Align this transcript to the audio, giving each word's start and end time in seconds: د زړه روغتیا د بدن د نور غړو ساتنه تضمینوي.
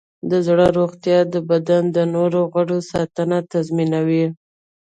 د 0.29 0.31
زړه 0.47 0.67
روغتیا 0.77 1.19
د 1.33 1.35
بدن 1.49 1.83
د 1.95 1.97
نور 2.13 2.31
غړو 2.53 2.77
ساتنه 2.91 3.37
تضمینوي. 3.51 4.25